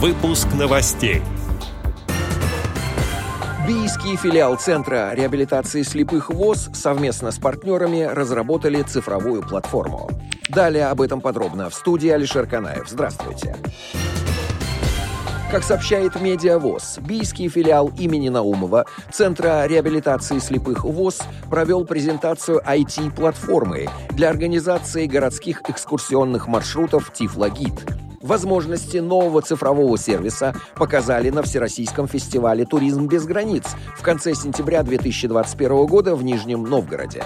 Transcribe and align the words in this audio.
Выпуск 0.00 0.46
новостей. 0.56 1.22
Бийский 3.66 4.14
филиал 4.14 4.56
Центра 4.56 5.12
реабилитации 5.12 5.82
слепых 5.82 6.30
ВОЗ 6.30 6.70
совместно 6.72 7.32
с 7.32 7.38
партнерами 7.40 8.02
разработали 8.04 8.82
цифровую 8.82 9.42
платформу. 9.42 10.08
Далее 10.48 10.86
об 10.86 11.00
этом 11.00 11.20
подробно 11.20 11.68
в 11.68 11.74
студии 11.74 12.10
Алишер 12.10 12.46
Канаев. 12.46 12.88
Здравствуйте. 12.88 13.56
Как 15.50 15.64
сообщает 15.64 16.20
Медиавоз, 16.20 17.00
бийский 17.00 17.48
филиал 17.48 17.90
имени 17.98 18.28
Наумова 18.28 18.86
Центра 19.10 19.66
реабилитации 19.66 20.38
слепых 20.38 20.84
ВОЗ 20.84 21.22
провел 21.50 21.84
презентацию 21.84 22.62
IT-платформы 22.64 23.88
для 24.10 24.30
организации 24.30 25.06
городских 25.06 25.62
экскурсионных 25.68 26.46
маршрутов 26.46 27.12
«Тифлогид», 27.12 27.84
Возможности 28.20 28.98
нового 28.98 29.42
цифрового 29.42 29.96
сервиса 29.96 30.54
показали 30.74 31.30
на 31.30 31.42
Всероссийском 31.42 32.08
фестивале 32.08 32.64
«Туризм 32.64 33.06
без 33.06 33.24
границ» 33.24 33.64
в 33.96 34.02
конце 34.02 34.34
сентября 34.34 34.82
2021 34.82 35.86
года 35.86 36.16
в 36.16 36.24
Нижнем 36.24 36.64
Новгороде. 36.64 37.22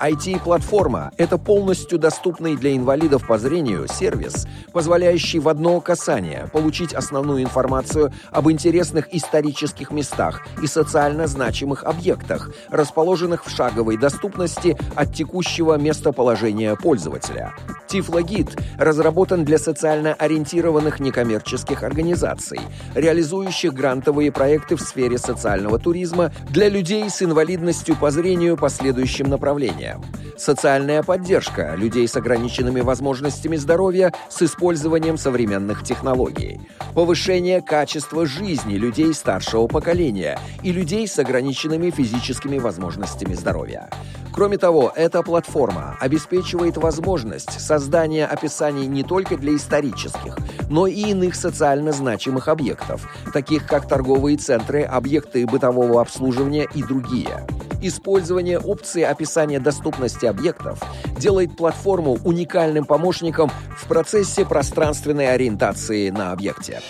IT-платформа– 0.00 1.12
это 1.16 1.38
полностью 1.38 1.98
доступный 1.98 2.56
для 2.56 2.76
инвалидов 2.76 3.26
по 3.26 3.38
зрению 3.38 3.86
сервис, 3.86 4.48
позволяющий 4.72 5.38
в 5.38 5.48
одно 5.48 5.80
касание 5.80 6.48
получить 6.52 6.92
основную 6.92 7.42
информацию 7.42 8.12
об 8.32 8.50
интересных 8.50 9.14
исторических 9.14 9.92
местах 9.92 10.44
и 10.60 10.66
социально 10.66 11.28
значимых 11.28 11.84
объектах, 11.84 12.50
расположенных 12.68 13.44
в 13.44 13.50
шаговой 13.50 13.96
доступности 13.96 14.76
от 14.96 15.14
текущего 15.14 15.78
местоположения 15.78 16.74
пользователя. 16.74 17.54
Тифлогид 17.92 18.58
разработан 18.78 19.44
для 19.44 19.58
социально 19.58 20.14
ориентированных 20.14 20.98
некоммерческих 20.98 21.82
организаций, 21.82 22.58
реализующих 22.94 23.74
грантовые 23.74 24.32
проекты 24.32 24.76
в 24.76 24.80
сфере 24.80 25.18
социального 25.18 25.78
туризма 25.78 26.32
для 26.48 26.70
людей 26.70 27.10
с 27.10 27.20
инвалидностью 27.20 27.94
по 27.96 28.10
зрению 28.10 28.56
по 28.56 28.70
следующим 28.70 29.28
направлениям. 29.28 30.02
Социальная 30.42 31.04
поддержка 31.04 31.76
людей 31.76 32.08
с 32.08 32.16
ограниченными 32.16 32.80
возможностями 32.80 33.54
здоровья 33.54 34.12
с 34.28 34.42
использованием 34.42 35.16
современных 35.16 35.84
технологий. 35.84 36.60
Повышение 36.96 37.62
качества 37.62 38.26
жизни 38.26 38.74
людей 38.74 39.14
старшего 39.14 39.68
поколения 39.68 40.40
и 40.64 40.72
людей 40.72 41.06
с 41.06 41.16
ограниченными 41.20 41.90
физическими 41.90 42.58
возможностями 42.58 43.34
здоровья. 43.34 43.88
Кроме 44.32 44.58
того, 44.58 44.92
эта 44.96 45.22
платформа 45.22 45.96
обеспечивает 46.00 46.76
возможность 46.76 47.60
создания 47.60 48.26
описаний 48.26 48.88
не 48.88 49.04
только 49.04 49.36
для 49.36 49.54
исторических, 49.54 50.36
но 50.68 50.88
и 50.88 51.10
иных 51.10 51.36
социально 51.36 51.92
значимых 51.92 52.48
объектов, 52.48 53.08
таких 53.32 53.68
как 53.68 53.86
торговые 53.86 54.38
центры, 54.38 54.82
объекты 54.82 55.46
бытового 55.46 56.00
обслуживания 56.00 56.66
и 56.74 56.82
другие. 56.82 57.46
Использование 57.82 58.60
опции 58.60 59.02
описания 59.02 59.58
доступности 59.58 60.24
объектов 60.26 60.80
делает 61.18 61.56
платформу 61.56 62.16
уникальным 62.24 62.84
помощником 62.84 63.50
в 63.76 63.88
процессе 63.88 64.44
пространственной 64.46 65.34
ориентации 65.34 66.10
на 66.10 66.30
объекте. 66.30 66.80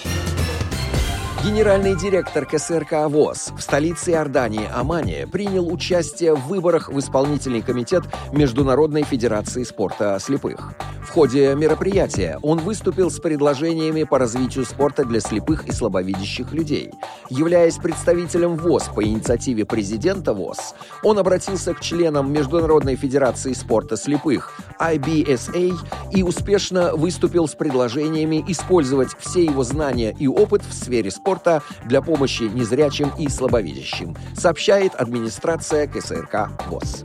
Генеральный 1.45 1.97
директор 1.97 2.47
КСРК 2.47 3.09
ВОЗ 3.09 3.53
в 3.59 3.61
столице 3.61 4.13
Иордании 4.13 4.69
Амане 4.73 5.27
принял 5.27 5.67
участие 5.67 6.37
в 6.37 6.47
выборах 6.47 6.89
в 6.89 6.97
исполнительный 7.01 7.63
комитет 7.63 8.05
Международной 8.33 9.03
Федерации 9.03 9.65
спорта 9.65 10.17
слепых. 10.21 10.73
В 11.03 11.11
ходе 11.11 11.53
мероприятия 11.57 12.39
он 12.43 12.61
выступил 12.61 13.11
с 13.11 13.19
предложениями 13.19 14.05
по 14.05 14.21
развитию 14.21 14.65
спорта 14.65 15.05
для 15.05 15.19
слепых 15.19 15.67
и 15.67 15.73
слабовидящих 15.73 16.53
людей. 16.53 16.93
Являясь 17.29 17.77
представителем 17.77 18.57
ВОЗ 18.57 18.85
по 18.95 19.03
инициативе 19.03 19.65
президента 19.65 20.35
ВОЗ, 20.35 20.75
он 21.03 21.19
обратился 21.19 21.75
к 21.75 21.81
членам 21.81 22.33
Международной 22.33 22.95
Федерации 22.95 23.53
спорта 23.53 23.97
слепых 23.97 24.53
IBSA 24.83 25.75
и 26.13 26.23
успешно 26.23 26.95
выступил 26.97 27.47
с 27.47 27.55
предложениями 27.55 28.45
использовать 28.49 29.11
все 29.19 29.45
его 29.45 29.63
знания 29.63 30.15
и 30.19 30.27
опыт 30.27 30.63
в 30.69 30.73
сфере 30.73 31.11
спорта 31.11 31.63
для 31.85 32.03
помощи 32.03 32.45
незрячим 32.45 33.11
и 33.19 33.29
слабовидящим, 33.29 34.17
сообщает 34.37 34.95
администрация 34.95 35.87
КСРК 35.87 36.51
ВОЗ. 36.69 37.03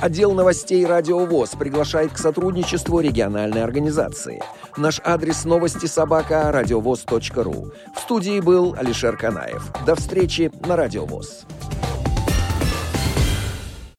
Отдел 0.00 0.32
новостей 0.32 0.86
«Радио 0.86 1.26
ВОЗ» 1.26 1.50
приглашает 1.58 2.12
к 2.12 2.18
сотрудничеству 2.18 3.00
региональной 3.00 3.62
организации. 3.62 4.42
Наш 4.78 4.98
адрес 5.04 5.44
новости 5.44 5.84
собака 5.84 6.50
радиовоз.ру. 6.50 7.72
В 7.94 8.00
студии 8.00 8.40
был 8.40 8.74
Алишер 8.78 9.18
Канаев. 9.18 9.70
До 9.84 9.94
встречи 9.96 10.50
на 10.66 10.76
«Радио 10.76 11.04
ВОЗ». 11.04 11.44